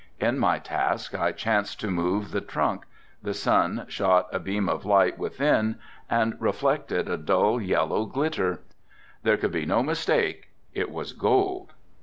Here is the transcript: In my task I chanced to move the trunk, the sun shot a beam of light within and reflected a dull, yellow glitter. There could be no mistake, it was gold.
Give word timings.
In 0.19 0.39
my 0.39 0.57
task 0.57 1.13
I 1.13 1.31
chanced 1.31 1.79
to 1.81 1.91
move 1.91 2.31
the 2.31 2.41
trunk, 2.41 2.85
the 3.21 3.35
sun 3.35 3.85
shot 3.87 4.29
a 4.33 4.39
beam 4.39 4.67
of 4.67 4.83
light 4.83 5.19
within 5.19 5.75
and 6.09 6.35
reflected 6.41 7.07
a 7.07 7.17
dull, 7.17 7.61
yellow 7.61 8.07
glitter. 8.07 8.61
There 9.21 9.37
could 9.37 9.51
be 9.51 9.67
no 9.67 9.83
mistake, 9.83 10.49
it 10.73 10.89
was 10.89 11.13
gold. 11.13 11.73